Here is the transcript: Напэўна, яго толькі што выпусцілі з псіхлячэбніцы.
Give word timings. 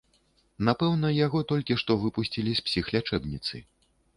Напэўна, 0.69 1.11
яго 1.25 1.43
толькі 1.53 1.77
што 1.81 1.99
выпусцілі 2.07 2.51
з 2.61 2.67
псіхлячэбніцы. 2.71 3.63